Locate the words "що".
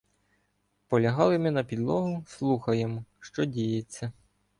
3.19-3.45